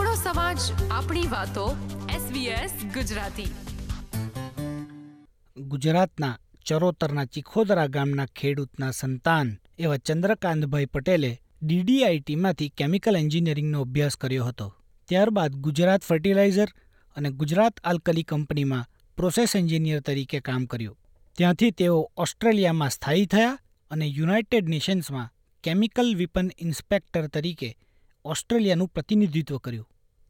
[0.00, 0.58] આપણો સમાજ,
[0.90, 1.76] આપણી વાતો
[2.08, 3.52] SBS ગુજરાતી.
[5.60, 14.74] ગુજરાતના ચરોતરના ચિખોદરા ગામના ખેડૂતના સંતાન એવા ચંદ્રકાંતભાઈ પટેલે ડીડીઆઈટીમાંથી કેમિકલ એન્જિનિયરિંગનો અભ્યાસ કર્યો હતો.
[15.08, 16.68] ત્યારબાદ ગુજરાત ફર્ટિલાઇઝર
[17.16, 18.84] અને ગુજરાત આલ્કલી કંપનીમાં
[19.16, 20.98] પ્રોસેસ એન્જિનિયર તરીકે કામ કર્યું.
[21.36, 23.58] ત્યાંથી તેઓ ઓસ્ટ્રેલિયામાં સ્થાયી થયા
[23.90, 25.32] અને યુનાઇટેડ નેશન્સમાં
[25.64, 27.76] કેમિકલ વિપન ઇન્સ્પેક્ટર તરીકે
[28.24, 29.88] ઓસ્ટ્રેલિયાનું પ્રતિનિધિત્વ કર્યું.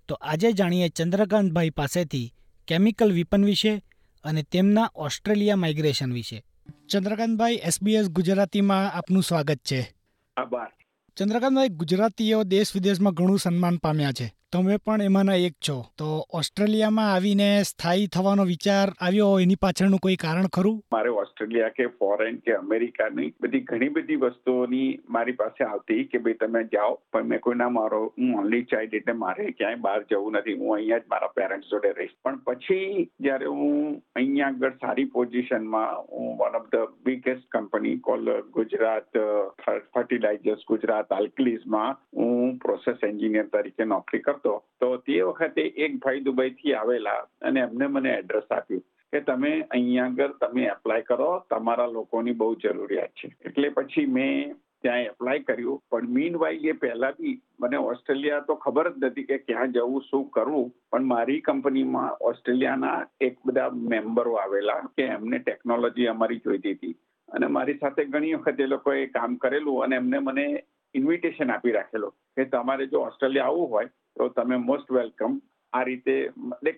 [0.09, 2.35] તો આજે જાણીએ ચંદ્રકાંતભાઈ પાસેથી
[2.67, 3.85] કેમિકલ વિપન વિશે
[4.25, 6.45] અને તેમના ઓસ્ટ્રેલિયા માઇગ્રેશન વિશે.
[6.89, 9.95] ચંદ્રકાંતભાઈ એસબીએસ ગુજરાતીમાં આપનું સ્વાગત છે.
[10.37, 10.73] આભાર.
[11.17, 14.35] ચંદ્રકાંતભાઈ ગુજરાતીઓ દેશ વિદેશમાં ઘણું સન્માન પામ્યા છે.
[14.55, 15.75] તમે પણ એમાંના એક છો.
[15.99, 16.07] તો
[16.39, 20.81] ઓસ્ટ્રેલિયામાં આવીને સ્થાયી થવાનો વિચાર આવ્યો એની પાછળનું કોઈ કારણ ખરું?
[20.95, 26.41] મારે ઓસ્ટ્રેલિયા કે ફોરેન કે અમેરિકાની બધી ઘણી બધી વસ્તુઓની મારી પાસે આવતી કે ભાઈ
[26.41, 30.41] તમે જાઓ, પણ મેં કોઈ ના મારો, હું ઓનલી ચાઇલ્ડ એટલે મારે ક્યાંય બહાર જવું
[30.41, 32.17] નથી, હું અહીંયા જ મારા પેરેન્ટ્સ જોડે રહીશ.
[32.25, 38.35] પણ પછી જ્યારે હું અહીંયા આગળ સારી પોઝિશનમાં હું one of the biggest company call
[38.59, 39.23] Gujarat
[39.69, 46.75] fertilizers Gujarat આલ્કલીઝમાં હું પ્રોસેસ એન્જિનિયર તરીકે નોકરી કરતો તો તે વખતે એક ભાઈ દુબઈથી
[46.75, 48.83] આવેલા અને એમને મને એડ્રેસ આપ્યું
[49.13, 53.37] કે તમે અહીંયા આગળ તમે એપ્લાય કરો, તમારા લોકોની બહુ જરૂરિયાત છે.
[53.45, 55.83] એટલે પછી મેં ત્યાં એપ્લાય કર્યું.
[55.91, 60.03] પણ મીન વાઇલ એ પહેલા બી મને ઓસ્ટ્રેલિયા તો ખબર જ નથી કે ક્યાં જવું,
[60.11, 60.73] શું કરવું.
[60.91, 66.97] પણ મારી કંપનીમાં ઓસ્ટ્રેલિયાના એક બધા મેમ્બરો આવેલા કે એમને ટેકનોલોજી અમારી જોઈતી હતી.
[67.29, 72.09] અને મારી સાથે ઘણી વખત એ લોકોએ કામ કરેલું અને એમને મને ઇન્વિટેશન આપી રાખેલો
[72.09, 75.41] કે તમારે જો ઓસ્ટ્રેલિયા આવવું હોય તો તમે મોસ્ટ વેલકમ
[75.73, 76.31] આ રીતે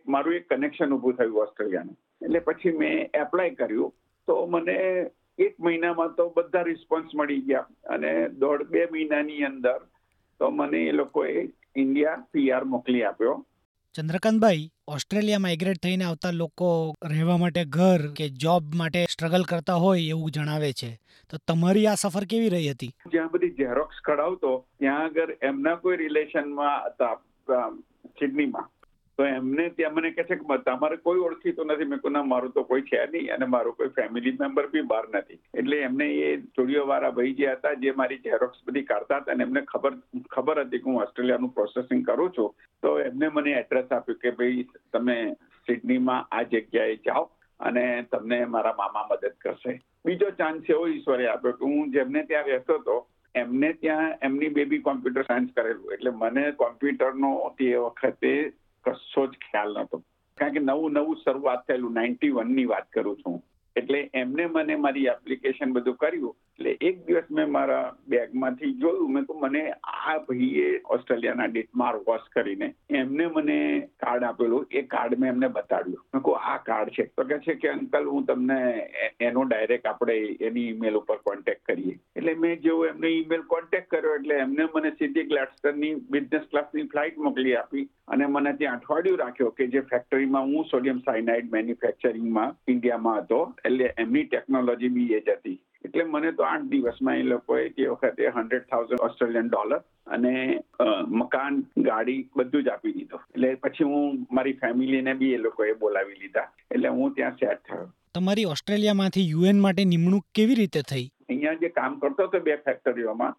[0.08, 1.98] મારું એક કનેક્શન ઊભું થયું ઓસ્ટ્રેલિયાનું.
[2.22, 3.94] એટલે પછી મેં એપ્લાય કર્યું.
[4.27, 7.66] તો મને એક મહિનામાં તો બધા રિસ્પોન્સ મળી ગયા.
[7.86, 9.78] અને દોઢ બે મહિનાની અંદર
[10.38, 13.47] તો મને એ લોકોએ ઇન્ડિયા પીઆર મોકલી આપ્યો.
[13.94, 20.03] ચંદ્રકાંતભાઈ ઓસ્ટ્રેલિયા માઇગ્રેટ થઈને આવતા લોકો રહેવા માટે ઘર કે જોબ માટે સ્ટ્રગલ કરતા હોય
[20.03, 20.98] એવું જણાવે છે.
[21.30, 22.91] તો તમારી આ સફર કેવી રહી હતી?
[23.12, 27.20] જ્યાં બધી ઝેરોક્સ કઢાવતો, ત્યાં આગળ એમના કોઈ રિલેશનમાં હતા
[28.04, 28.70] સિડનીમાં
[29.22, 31.88] તો એમને ત્યાં મને કહે છે કે તમારે કોઈ ઓળખીતું નથી.
[31.91, 35.05] મેં કહું ના, મારું તો કોઈ છે નહીં અને મારું કોઈ ફેમિલી મેમ્બર બી બહાર
[35.15, 35.38] નથી.
[35.55, 39.47] એટલે એમને એ સ્ટુડિયો વાળા ભાઈ જે હતા, જે મારી ઝેરોક્સ બધી કાઢતા હતા અને
[39.47, 39.94] એમને ખબર
[40.34, 42.50] ખબર હતી કે હું ઓસ્ટ્રેલિયાનું પ્રોસેસિંગ કરું છું,
[42.82, 45.16] તો એમને મને એડ્રેસ આપ્યું કે, ભાઈ, તમે
[45.66, 47.25] સિડનીમાં આ જગ્યાએ જાઓ
[47.61, 49.78] અને તમને મારા મામા મદદ કરશે.
[50.05, 52.97] બીજો ચાન્સ એવો ઈશ્વરે આપ્યો કે હું જેમને ત્યાં રહેતો હતો,
[53.34, 55.94] એમને ત્યાં એમની બેબી કોમ્પ્યુટર સાયન્સ કરેલું.
[55.94, 57.31] એટલે મને કોમ્પ્યુટરનો
[57.61, 58.32] તે વખતે
[58.84, 60.03] કશો જ ખ્યાલ નતો
[60.38, 63.44] કારણ કે નવું નવું શરૂઆત થયેલું નાઇન્ટી વનની વાત કરું છું.
[63.76, 66.37] એટલે એમને મને મારી એપ્લિકેશન બધું કર્યું.
[66.58, 69.12] એટલે એક દિવસ મેં મારા બેગમાંથી જોયું.
[69.12, 74.66] મેં કહું મને આ ભાઈએ ઓસ્ટ્રેલિયાના ડેટમાર વોશ કરીને એમને મને કાર્ડ આપેલું.
[74.70, 76.04] એ કાર્ડ મેં એમને બતાડ્યું.
[76.14, 77.04] મેં કહું આ કાર્ડ છે.
[77.16, 78.90] તો કહે છે કે, અંકલ, હું તમને
[79.20, 81.98] એનો ડાયરેક્ટ આપણે એની ઈમેલ ઉપર કોન્ટેક્ટ કરીએ.
[82.16, 87.19] એટલે મેં જેવો એમને ઈમેલ કોન્ટેક્ટ કર્યો, એટલે એમને મને સીધી ગ્લેડસ્ટનની બિઝનેસ ક્લાસની ફ્લાઇટ
[87.19, 93.20] મોકલી આપી અને મને ત્યાં અઠવાડિયું રાખ્યો કે જે ફેક્ટરીમાં હું સોડિયમ સાયનાઇડ મેન્યુફેક્ચરિંગમાં ઇન્ડિયામાં
[93.20, 93.54] હતો.
[93.64, 95.58] એટલે એમની ટેકનોલોજી બી એ જ હતી.
[96.15, 99.81] મને તો આઠ દિવસમાં એ લોકોએ તે વખતે હંડ્રેડ થાઉઝન્ડ ઓસ્ટ્રેલિયન ડોલર
[100.17, 100.34] અને
[101.23, 101.59] મકાન
[101.89, 103.25] ગાડી બધું જ આપી દીધું.
[103.34, 106.49] એટલે પછી હું મારી ફેમિલીને બી એ લોકોએ બોલાવી લીધા.
[106.71, 107.89] એટલે હું ત્યાં સેટ થયો.
[108.15, 111.06] તમારી ઓસ્ટ્રેલિયામાંથી યુએન માટે નિમણૂક કેવી રીતે થઈ?
[111.28, 113.34] અહીંયા જે કામ કરતો હતો બે ફેક્ટરીઓમાં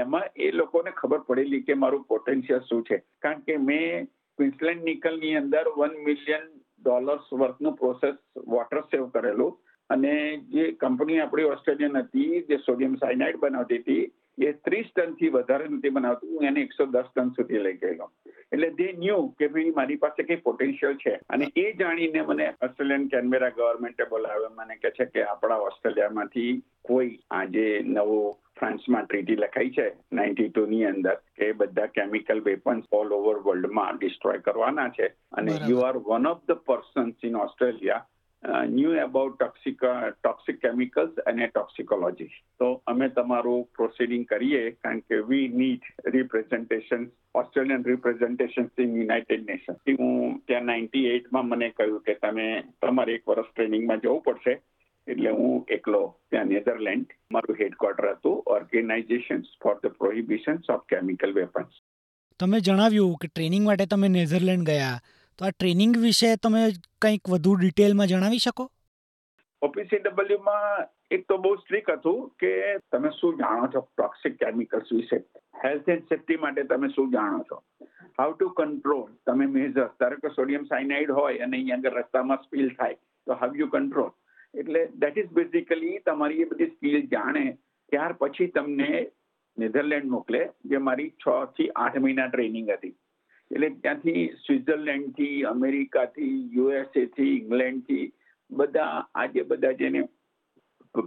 [0.00, 2.98] એમાં એ લોકોને ખબર પડેલી કે મારું પોટેન્શિયલ શું છે.
[3.24, 4.08] કારણ કે મેં
[4.38, 6.46] ક્વિન્સલેન્ડ નિકલની અંદર વન મિલિયન
[6.84, 8.16] ડોલર્સ વર્થનું પ્રોસેસ
[8.54, 9.56] વોટર સેવ કરેલું.
[9.90, 14.12] અને જે કંપની આપણી ઓસ્ટ્રેલિયન હતી જે સોડિયમ સાયનાઇડ બનાવતી હતી
[14.42, 18.12] એ ત્રીસ ટનથી વધારે નથી બનાવતું હું એને એકસો દસ ટન સુધી લઈ ગયેલો.
[18.52, 21.10] એટલે દે ન્યૂ કે ભાઈ મારી પાસે કઈ પોટેન્શિયલ છે.
[21.10, 27.18] અને એ જાણીને મને ઓસ્ટ્રેલિયન કેનબેરા ગવર્મેન્ટે બોલાવ્યો મને કહે છે કે આપણા ઓસ્ટ્રેલિયામાંથી કોઈ
[27.30, 33.12] આજે નવો ફ્રાન્સમાં ટ્રીટી લખાઈ છે નાઇન્ટી ટુ ની અંદર કે બધા કેમિકલ વેપન્સ ઓલ
[33.12, 35.06] ઓવર વર્લ્ડમાં ડિસ્ટ્રોય કરવાના છે.
[35.32, 38.06] અને you are one of the persons in Australia
[38.46, 39.84] knew about toxic
[40.22, 42.26] toxic chemicals અને ટોક્સિકોલોજી
[42.58, 49.72] તો અમે તમારું પ્રોસિડિંગ કરીએ કારણ કે we need representation Australian representation in United Nation
[49.72, 54.62] હું ત્યાં નાઇન્ટી એટમાં મને કહ્યું કે તમે, તમારે એક વર્ષ ટ્રેનિંગમાં જવું પડશે.
[55.06, 61.82] એટલે હું એકલો ત્યાં નેધરલેન્ડ મારું હેડક્વાર્ટર હતું organisation for the prohibition of chemical weapons
[62.40, 65.00] તમે જણાવ્યું કે ટ્રેનિંગ માટે તમે નેધરલેન્ડ ગયા.
[65.38, 66.62] તો આ ટ્રેનિંગ વિશે તમે
[67.02, 68.70] કંઈક વધુ ડિટેલમાં જણાવી શકો?
[69.62, 72.52] ઓપીસીડબલ્યુમાં એક તો બહુ સ્ટ્રીક હતું કે
[72.92, 75.22] તમે શું જાણો છો ટોક્સિક કેમિકલ્સ વિશે?
[75.64, 77.62] હેલ્થ એન્ડ સેફટી માટે તમે શું જાણો છો?
[78.18, 79.04] How to control?
[79.26, 82.94] તમે મેઝર ધારો કે સોડિયમ સાયનાઇડ હોય અને અહીંયા આગળ રસ્તામાં સ્પીલ થાય,
[83.26, 84.10] તો હાવ યુ કંટ્રોલ?
[84.54, 87.44] એટલે દેટ ઇઝ બેઝિકલી તમારી એ બધી સ્કિલ જાણે,
[87.92, 89.06] ત્યાર પછી તમને
[89.58, 92.94] નેધરલેન્ડ મોકલે, જે મારી છ થી આઠ મહિના ટ્રેનિંગ હતી.
[93.50, 98.12] એટલે ત્યાંથી સ્વિટ્ઝરલેન્ડથી, અમેરિકાથી, યુએસએથી, ઇંગ્લેન્ડથી
[98.50, 100.00] બધા, આજે બધા જેને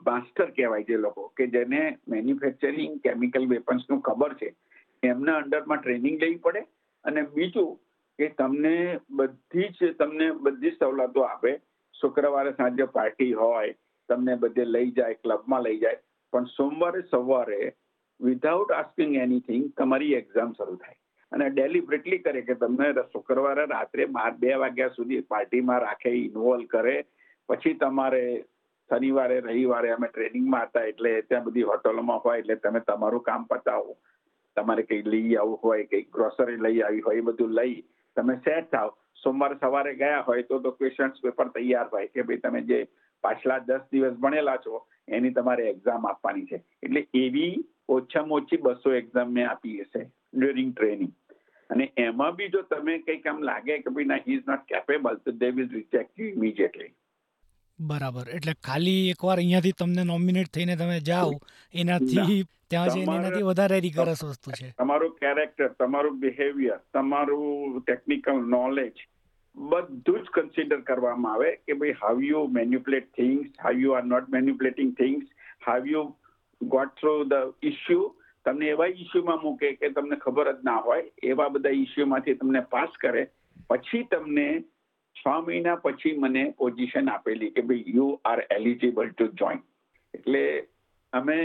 [0.05, 4.55] માસ્ટર કહેવાય છે લોકો, કે જેને મેન્યુફેક્ચરિંગ કેમિકલ વેપન્સનું ખબર છે,
[5.03, 6.61] એમના અંડરમાં ટ્રેનિંગ લેવી પડે.
[7.03, 7.75] અને બીજું
[8.19, 11.59] કે તમને બધી જ, તમને બધી જ સવલતો આપે.
[12.01, 13.73] શુક્રવારે સાંજે પાર્ટી હોય,
[14.09, 15.97] તમને બધે લઈ જાય, ક્લબમાં લઈ જાય.
[16.31, 17.73] પણ સોમવારે સવારે
[18.21, 21.00] વિધાઉટ આસ્કિંગ એનીથિંગ તમારી એક્ઝામ શરૂ થાય.
[21.31, 26.95] અને ડેલિબ્રેટલી કરે કે તમને શુક્રવારે રાત્રે બાર, બે વાગ્યા સુધી પાર્ટીમાં રાખે ઇન્વોલ્વ કરે.
[27.49, 28.23] પછી તમારે
[28.89, 33.97] શનિવારે, રવિવારે અમે ટ્રેનિંગમાં હતા એટલે ત્યાં બધી હોટલોમાં હોય એટલે તમે તમારું કામ પતાવો.
[34.57, 37.77] તમારે કંઈ લઈ આવવું હોય, કંઈ ગ્રોસરી લઈ આવી હોય, એ બધું લઈ
[38.17, 38.91] તમે સેટ થાવ.
[39.23, 42.79] સોમવારે સવારે ગયા હોય તો તો ક્વેશ્ચન્સ પેપર તૈયાર હોય કે ભાઈ તમે જે
[43.23, 46.63] પાછલા દસ દિવસ ભણેલા છો, એની તમારે એક્ઝામ આપવાની છે.
[46.83, 47.53] એટલે એવી
[47.89, 50.01] ઓછામાં ઓછી બસો એક્ઝામ મેં આપી હશે
[50.33, 51.13] ડ્યુરિંગ ટ્રેનિંગ
[51.71, 55.35] અને એમાં બી જો તમે કંઈક આમ લાગે કે ભાઈ ના ઇઝ નોટ કેપેબલ તો
[55.43, 56.91] they will reject you immediately
[57.79, 58.25] બરાબર.
[58.29, 61.31] એટલે ખાલી એકવાર અહીંયાથી તમને નોમિનેટ થઈને તમે જાઓ
[61.73, 64.67] એનાથી ત્યાં જઈને એનાથી વધારે રિગરસ વસ્તુ છે.
[64.77, 69.01] તમારું કેરેક્ટર તમારું બિહેવિયર તમારું ટેકનિકલ નોલેજ
[69.57, 74.29] બધું જ કન્સિડર કરવામાં આવે કે ભાઈ how you manipulate things how you are not
[74.29, 75.25] manipulating things
[75.67, 76.03] how you
[76.61, 78.05] got through the issue
[78.45, 83.01] તમને એવા ઇસ્યુમાં મૂકે કે તમને ખબર જ ના હોય, એવા બધા ઇસ્યુમાંથી તમને પાસ
[83.01, 83.23] કરે,
[83.69, 84.47] પછી તમને
[85.15, 89.61] છ મહિના પછી મને પોઝિશન આપેલી કે ભાઈ you are eligible to join
[90.13, 90.43] એટલે
[91.13, 91.37] અમે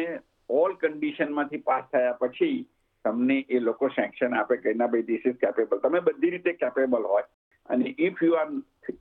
[0.50, 2.56] ઓલ કન્ડિશનમાંથી પાસ થયા પછી
[3.04, 7.08] તમને એ લોકો સેન્કશન આપે કે ના ભાઈ ધીસ ઇઝ કેપેબલ તમે બધી રીતે કેપેબલ
[7.12, 7.26] હોય
[7.69, 8.49] અને if you are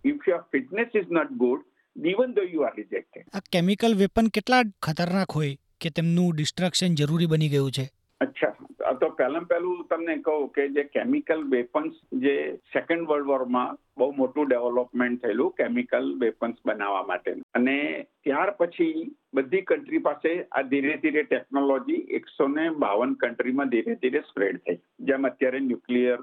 [0.05, 4.63] if your fitness is not good even though you are rejected આ કેમિકલ વેપન કેટલા
[4.81, 5.55] ખતરનાક હોય?
[5.85, 7.85] કે તેમનું ડિસ્ટ્રક્શન જરૂરી બની ગયું છે?
[8.21, 8.51] અચ્છા.
[8.99, 12.35] તો પહેલાં પહેલું તમને કહું કે જે કેમિકલ વેપન્સ જે
[12.73, 17.31] સેકન્ડ વર્લ્ડ વોરમાં બહુ મોટું ડેવલપમેન્ટ થયેલું કેમિકલ વેપન્સ બનાવવા માટે.
[17.53, 17.75] અને
[18.23, 18.93] ત્યાર પછી
[19.33, 24.79] બધી કન્ટ્રી પાસે આ ધીરે ધીરે ટેકનોલોજી એકસો ને બાવન કન્ટ્રીમાં ધીરે ધીરે સ્પ્રેડ થઈ.
[24.99, 26.17] જેમ અત્યારે ન્યુક્લિયર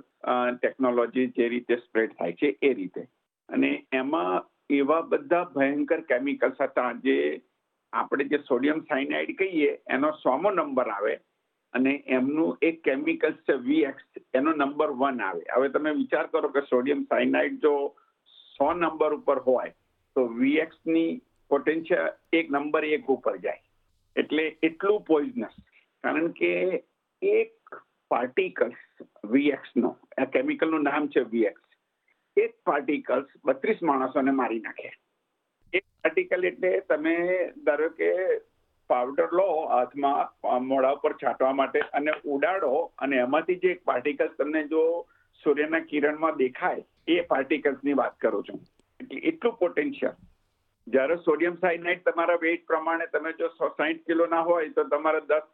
[0.63, 3.07] ટેકનોલોજી જે રીતે સ્પ્રેડ થાય છે એ રીતે.
[3.49, 7.19] અને એમાં એવા બધા ભયંકર કેમિકલ્સ હતા જે
[7.93, 11.15] આપણે જે સોડિયમ સાયનાઇડ કહીએ, એનો સોમો નંબર આવે
[11.75, 15.45] અને એમનું એક કેમિકલ છે વીએક્સ એનો નંબર વન આવે.
[15.57, 17.75] હવે તમે વિચાર કરો કે સોડિયમ સાયનાઇડ જો
[18.57, 19.75] સો નંબર ઉપર હોય,
[20.17, 23.63] તો વીએક્સની પોટેન્શિયલ એક નંબર એક ઉપર જાય.
[24.17, 25.57] એટલે એટલું પોઈઝનસ.
[26.05, 26.53] કારણ કે
[27.23, 27.81] એક
[28.11, 28.81] પાર્ટિકલ્સ
[29.33, 34.91] વીએક્સ નો આ કેમિકલનું નામ છે વીએક્સ એક પાર્ટિકલ્સ બત્રીસ માણસોને મારી નાખે.
[36.05, 37.15] એક એટલે તમે
[37.67, 38.11] ધારો કે
[38.91, 42.73] પાવડર લો હાથમાં મોઢા ઉપર છાંટવા માટે અને ઉડાડો
[43.07, 44.83] અને એમાંથી જે પાર્ટિકલ્સ તમને જો
[45.45, 48.61] સૂર્યના કિરણમાં દેખાય, એ પાર્ટિકલ્સની વાત કરું છું.
[49.01, 50.19] એટલે એટલું પોટેન્શિયલ
[50.87, 55.47] જ્યારે સોડિયમ સાયનાઇડ તમારા વેઇટ પ્રમાણે તમે જો સાહીઠ કિલોના હોય, તો તમારે દસ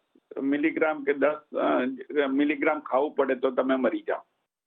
[0.52, 1.40] મિલીગ્રામ કે દસ
[2.40, 4.22] મિલીગ્રામ ખાવું પડે તો તમે મરી જાઓ.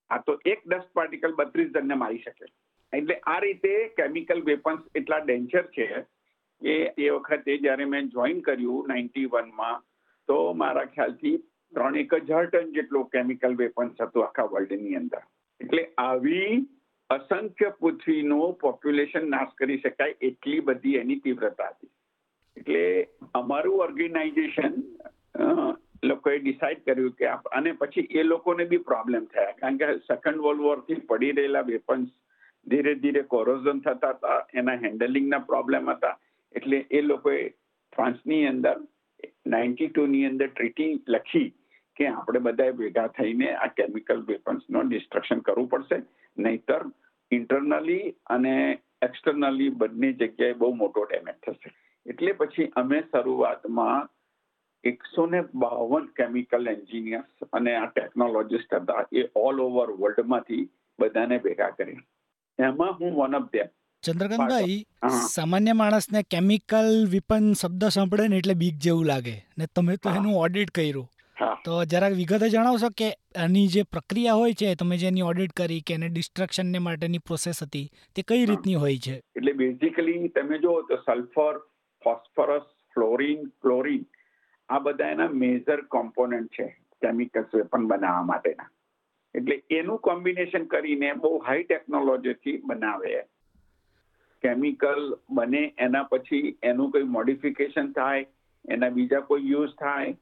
[0.09, 2.45] આ તો એક ડસ્ટ પાર્ટિકલ બત્રીસ જણને મારી શકે.
[2.93, 5.87] એટલે આ રીતે કેમિકલ વેપન્સ એટલા ડેન્જર છે
[6.61, 9.87] કે એ વખતે જ્યારે મેં જોઈન કર્યું નાઇન્ટી વનમાં
[10.29, 11.37] તો મારા ખ્યાલથી
[11.73, 15.23] ત્રણ એક હજાર ટન જેટલું કેમિકલ વેપન્સ હતું આખા વર્લ્ડની અંદર.
[15.61, 16.51] એટલે આવી
[17.09, 21.93] અસંખ્ય પૃથ્વીનું પોપ્યુલેશન નાશ કરી શકાય એટલી બધી એની તીવ્રતા હતી.
[22.57, 22.83] એટલે
[23.33, 24.75] અમારું ઓર્ગેનાઇઝેશન
[26.09, 29.57] લોકોએ ડિસાઇડ કર્યું કે અને પછી એ લોકોને બી પ્રોબ્લેમ થયા.
[29.61, 32.11] કારણ કે સેકન્ડ વર્લ્ડ વોરથી પડી રહેલા વેપન્સ
[32.67, 36.15] ધીરે ધીરે કોરોઝન થતા હતા, એના હેન્ડલિંગના પ્રોબ્લેમ હતા.
[36.55, 37.41] એટલે એ લોકોએ
[37.95, 38.77] ફ્રાન્સની અંદર
[39.47, 41.49] નાઇન્ટી ટુની અંદર ટ્રીટી લખી
[41.95, 45.97] કે આપણે બધાએ ભેગા થઈને આ કેમિકલ વેપન્સનો ડિસ્ટ્રક્શન કરવું પડશે.
[46.37, 46.81] નહીતર
[47.31, 48.55] ઇન્ટરનલી અને
[49.01, 51.69] એક્સટર્નલી બંને જગ્યાએ બહુ મોટો ડેમેજ થશે.
[52.05, 54.09] એટલે પછી અમે શરૂઆતમાં
[54.83, 60.63] એકસો ને બાવન કેમિકલ એન્જિનિયર્સ અને આ ટેકનોલોજીસ્ટ હતા એ ઓલ ઓવર વર્લ્ડમાંથી
[60.99, 62.07] બધાને ભેગા કર્યા.
[62.59, 63.69] એમાં હું વન ઓફ ધેમ
[64.03, 64.85] ચંદ્રકાંતભાઈ.
[65.29, 69.45] સામાન્ય માણસને કેમિકલ વિપન શબ્દ સાંભળે ને એટલે બીક જેવું લાગે.
[69.57, 71.09] ને તમે તો એનું ઓડિટ કર્યું.
[71.65, 75.93] તો જરાક વિગતે જણાવશો કે આની જે પ્રક્રિયા હોય છે તમે જેની ઓડિટ કરી કે
[75.93, 79.15] એને ડિસ્ટ્રક્શનને માટેની પ્રોસેસ હતી તે કઈ રીતની હોય છે?
[79.35, 81.57] એટલે બેઝિકલી તમે જુઓ તો સલ્ફર
[82.03, 82.61] ફોસ્ફરસ
[82.93, 84.05] ફ્લોરિન ક્લોરિન
[84.69, 86.67] આ બધા એના મેજર કોમ્પોનન્ટ છે
[87.01, 88.69] કેમિકલ્સ વેપન બનાવવા માટેના.
[89.35, 93.13] એટલે એનું કોમ્બિનેશન કરીને બહુ હાઈ ટેકનોલોજીથી બનાવે
[94.43, 98.25] કેમિકલ બને એના પછી એનું કોઈ મોડિફિકેશન થાય
[98.69, 100.17] એના બીજા કોઈ યુઝ થાય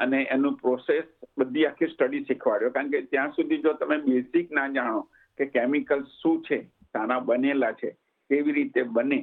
[0.00, 1.04] અને એનું પ્રોસેસ
[1.38, 5.02] બધી આખી સ્ટડી શીખવાડ્યો કારણ કે ત્યાં સુધી જો તમે બેઝિક ના જાણો
[5.38, 6.60] કે કેમિકલ શું છે
[6.92, 7.90] શાના બનેલા છે
[8.30, 9.20] કેવી રીતે બને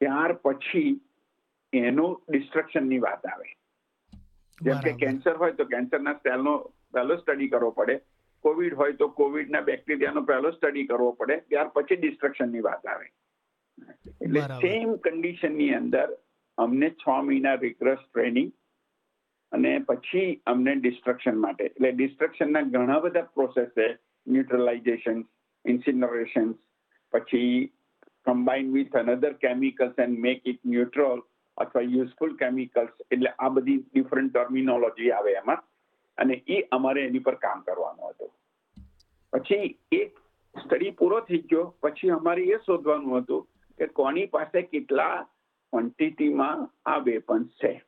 [0.00, 1.00] ત્યાર પછી
[1.72, 3.48] એનું ડિસ્ટ્રક્શનની વાત આવે.
[4.62, 6.58] જેમ કે કેન્સર હોય તો કેન્સરના સેલનો
[6.92, 7.96] પહેલો સ્ટડી કરવો પડે.
[8.46, 13.08] કોવિડ હોય તો કોવિડના બેક્ટેરિયાનો પહેલો સ્ટડી કરવો પડે ત્યાર પછી ડિસ્ટ્રક્શનની વાત આવે.
[14.20, 16.08] એટલે સેમ કન્ડિશનની અંદર
[16.58, 18.50] અમને છ મહિના રિક્રસ ટ્રેનિંગ
[19.52, 21.64] અને પછી અમને ડિસ્ટ્રક્શન માટે.
[21.64, 23.88] એટલે ડિસ્ટ્રક્શનના ઘણા બધા પ્રોસેસ છે
[24.26, 25.18] ન્યુટ્રલાઇઝેશન
[25.64, 26.52] ઇન્સિનરેશન
[27.12, 27.54] પછી
[28.26, 31.20] combine with another chemicals and make it neutral
[31.56, 35.62] અથવા યુઝફુલ કેમિકલ્સ એટલે આ બધી ડિફરન્ટ ટર્મિનોલોજી આવે એમાં.
[36.18, 38.32] અને એ અમારે એની પર કામ કરવાનું હતું.
[39.32, 40.18] પછી એક
[40.54, 41.74] સ્ટડી પૂરો થઈ ગયો.
[41.82, 45.22] પછી અમારે એ શોધવાનું હતું કે કોની પાસે કેટલા
[45.72, 47.82] ક્વોન્ટિટીમાં આ વેપન્સ છે.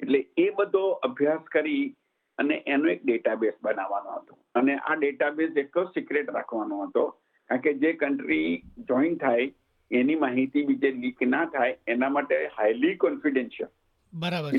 [0.00, 1.96] એટલે એ બધો અભ્યાસ કરી
[2.38, 4.38] અને એનો એક ડેટાબેઝ બનાવવાનો હતો.
[4.54, 7.06] અને આ ડેટાબેઝ એટલો સિક્રેટ રાખવાનો હતો
[7.50, 9.50] કારણ કે જે કન્ટ્રી જોઈન થાય
[9.90, 13.70] એની માહિતી બીજે લીક ના થાય એના માટે હાઈલી કોન્ફિડેન્શિયલ
[14.12, 14.50] બરાબર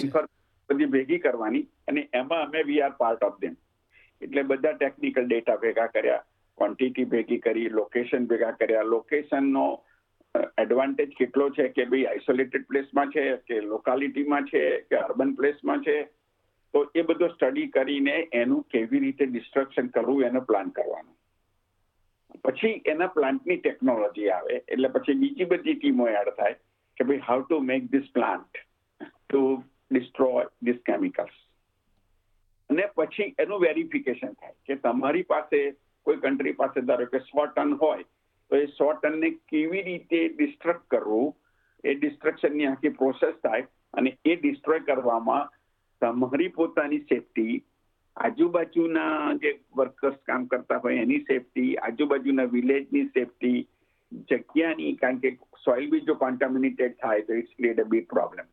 [0.72, 3.56] બધી ભેગી કરવાની અને એમાં અમે we are part of them
[4.22, 6.26] એટલે બધા ટેકનિકલ ડેટા ભેગા કર્યા
[6.58, 8.82] ક્વોન્ટિટી ભેગી કરી લોકેશન ભેગા કર્યા.
[8.84, 9.66] લોકેશનનો
[10.58, 15.96] એડવાન્ટેજ કેટલો છે કે ભાઈ આઇસોલેટેડ પ્લેસમાં છે, કે લોકાલિટીમાં છે, કે અર્બન પ્લેસમાં છે?
[16.74, 21.12] તો એ બધો સ્ટડી કરીને એનું કેવી રીતે ડિસ્ટ્રક્શન કરવું એનો પ્લાન કરવાનો.
[22.44, 26.56] પછી એના પ્લાન્ટની ટેકનોલોજી આવે, એટલે પછી બીજી બધી ટીમો એડ થાય
[26.98, 28.62] કે ભાઈ how to make this plant
[29.30, 31.38] to destroy this chemicals
[32.70, 35.60] અને પછી એનું વેરિફિકેશન થાય કે તમારી પાસે,
[36.06, 38.06] કોઈ કન્ટ્રી પાસે ધારો કે સો ટન હોય,
[38.52, 41.36] તો એ સો ટનને કેવી રીતે ડિસ્ટ્રક્ટ કરવું?
[41.84, 45.52] એ ડિસ્ટ્રક્શનની આખી પ્રોસેસ થાય અને એ ડિસ્ટ્રોય કરવામાં
[46.02, 47.56] તમારી પોતાની સેફટી
[48.18, 53.60] આજુબાજુના જે વર્કર્સ કામ કરતા હોય એની સેફટી આજુબાજુના વિલેજની સેફટી
[54.30, 58.51] જગ્યાની, કારણ કે સોઇલ બી જો કોન્ટામિનેટેડ થાય તો it's create a big problem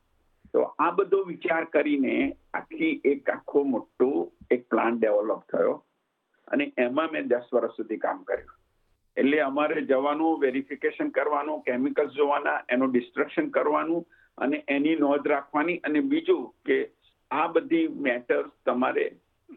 [0.53, 5.75] તો આ બધો વિચાર કરીને આખી એક આખો મોટો એક પ્લાન ડેવલપ થયો
[6.49, 8.55] અને એમાં મેં દસ વર્ષ સુધી કામ કર્યું.
[9.17, 14.07] એટલે અમારે જવાનું વેરિફિકેશન કરવાનું કેમિકલ્સ જોવાના, એનું ડિસ્ટ્રક્શન કરવાનું
[14.39, 16.79] અને એની નોંધ રાખવાની અને બીજું કે
[17.31, 19.07] આ બધી મેટર્સ તમારે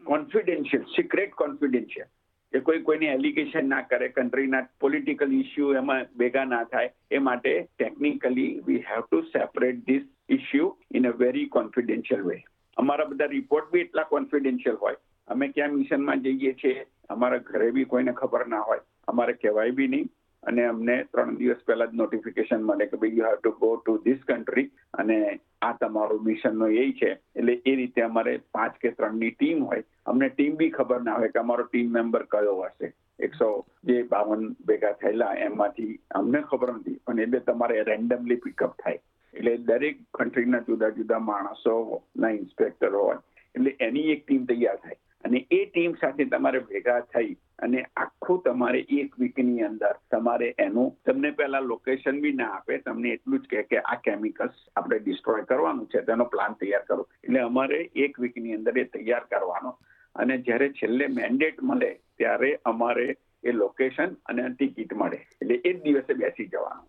[0.04, 2.10] કોન્ફિડેન્શિયલ સિક્રેટ કોન્ફિડેન્શિયલ
[2.52, 7.52] કે કોઈ કોઈને એલિગેશન ના કરે કન્ટ્રીના પોલિટિકલ ઇસ્યુ એમાં ભેગા ના થાય, એ માટે
[7.78, 12.38] technically we have to separate this issue in a very confidential way
[12.76, 14.98] અમારા બધા રિપોર્ટ બી એટલા કોન્ફિડેન્શિયલ હોય.
[15.28, 18.82] અમે ક્યાં મિશનમાં જઈએ છીએ, અમારા ઘરે બી કોઈને ખબર ના હોય.
[19.08, 20.10] અમારે કહેવાય બી નહીં.
[20.42, 23.92] અને અમને ત્રણ દિવસ પહેલા જ નોટિફિકેશન મળે કે ભાઈ you have to go to
[24.04, 25.18] this country અને
[25.62, 27.18] આ તમારું મિશનનો એ છે.
[27.36, 29.84] એટલે એ રીતે અમારે પાંચ કે ત્રણની ટીમ હોય.
[30.06, 32.92] અમને ટીમ બી ખબર ના હોય કે અમારો ટીમ મેમ્બર કયો હશે.
[33.18, 37.00] એકસો જે બાવન ભેગા થયેલા, એમાંથી અમને ખબર નથી.
[37.06, 38.98] પણ એટલે તમારે રેન્ડમલી પિકઅપ થાય.
[39.34, 43.16] એટલે દરેક કન્ટ્રીના જુદા જુદા માણસો ના ઇન્સ્પેક્ટર હોય.
[43.54, 44.96] એટલે એની એક ટીમ તૈયાર થાય.
[45.24, 50.98] અને એ ટીમ સાથે તમારે ભેગા થઈ અને આખું તમારે એક વીકની અંદર તમારે એનું,
[51.06, 55.42] તમને પહેલા લોકેશન બી ના આપે, તમને એટલું જ કહે કે આ કેમિકલ્સ આપણે ડિસ્ટ્રોય
[55.42, 57.08] કરવાનું છે, તેનો પ્લાન તૈયાર કરો.
[57.24, 59.78] એટલે અમારે એક વીકની અંદર એ તૈયાર કરવાનો.
[60.14, 65.16] અને જ્યારે છેલ્લે મેન્ડેટ મળે, ત્યારે અમારે એ લોકેશન અને ટિકિટ મળે.
[65.16, 66.86] એટલે એ જ દિવસે બેસી જવાનું.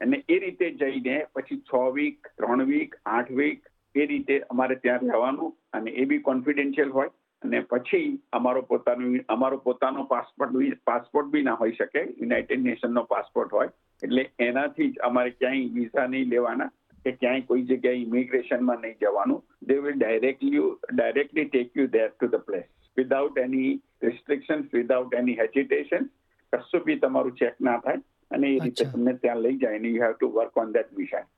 [0.00, 4.98] અને એ રીતે જઈને પછી છ વીક ત્રણ વીક આઠ વીક એ રીતે અમારે ત્યાં
[4.98, 7.10] રહેવાનું અને એ બી કોન્ફિડેન્શિયલ હોય.
[7.42, 12.02] અને પછી અમારો પોતાનો અમારો પોતાનો પાસપોર્ટ પાસપોર્ટ બી ના હોઈ શકે.
[12.02, 13.72] યુનાઇટેડ નેશનનો પાસપોર્ટ હોય.
[14.02, 16.70] એટલે એનાથી જ અમારે ક્યાંય વિઝા નહીં લેવાના
[17.04, 19.42] કે ક્યાંય કોઈ જગ્યાએ ઇમિગ્રેશનમાં નહીં જવાનું.
[19.62, 20.62] They will directly
[20.94, 26.08] directly take you there to the place without any restriction without any hesitation
[26.52, 30.02] કશું બી તમારું ચેક ના થાય અને એ રીતે તમને ત્યાં લઈ જાય અને you
[30.04, 31.28] have to work on that mission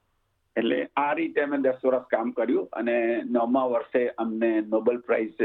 [0.56, 2.96] એટલે આ રીતે અમે દસ વર્ષ કામ કર્યું અને
[3.30, 5.42] નવમા વર્ષે અમને નોબેલ પ્રાઇઝ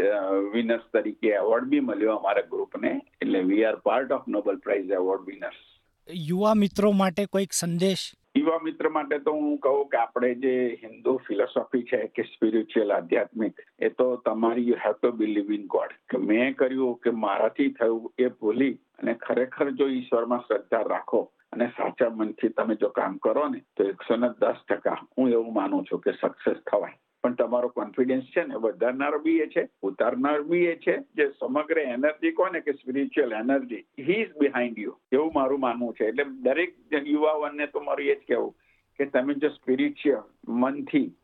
[0.54, 5.26] વિનર્સ તરીકે એવોર્ડ બી મળ્યો અમારા ગ્રુપને એટલે we are part of Nobel prize award
[5.26, 5.60] winners
[6.08, 8.06] યુવા મિત્રો માટે કોઈક સંદેશ?
[8.38, 13.64] યુવા મિત્ર માટે તો હું કહું કે આપણે જે હિન્દુ ફિલોસોફી છે કે સ્પિરિચ્યુઅલ આધ્યાત્મિક
[13.80, 18.14] એ તો તમારી you have to believe in God કે મેં કર્યું કે મારાથી થયું
[18.20, 21.22] એ ભૂલી અને ખરેખર જો ઈશ્વરમાં શ્રદ્ધા રાખો
[21.54, 25.08] અને સાચા મનથી તમે જો કામ કરો ને, તો એકસો ને દસ ટકા.
[25.18, 26.98] હું એવું માનું છું કે સક્સેસ થવાય.
[27.24, 31.78] પણ તમારો કોન્ફિડન્સ છે ને વધારનાર બી એ છે, ઉતારનાર બી એ છે, જે સમગ્ર
[31.78, 36.06] એનર્જી કોને કે spiritual energy he is behind you એવું મારું માનવું છે.
[36.06, 38.54] એટલે દરેક યુવાઓને તો મારું એ જ કહેવું
[39.00, 41.16] કે તમે જો સ્પિરિચ્યુઅલ મનથી,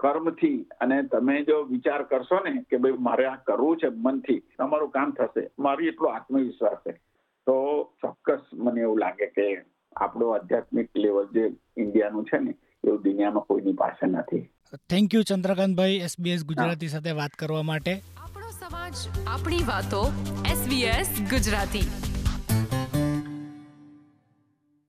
[0.00, 4.90] કર્મથી અને તમે જો વિચાર કરશો ને કે ભાઈ મારે આ કરવું છે મનથી, તમારું
[4.90, 5.50] કામ થશે.
[5.58, 6.98] મારી એટલો આત્મવિશ્વાસ છે.
[7.46, 7.56] તો
[8.00, 9.46] ચોક્કસ મને એવું લાગે કે
[9.96, 11.44] આપણો આધ્યાત્મિક લેવલ જે
[11.76, 14.42] ઇન્ડિયાનું છે ને એવું દુનિયામાં કોઈની પાસે નથી.
[14.90, 17.96] Thank you Chandrakantbhai SBS Gujarati સાથે વાત કરવા માટે.
[18.16, 20.02] આપણો સમાજ આપણી વાતો
[20.52, 22.15] એસબીએસ ગુજરાતી.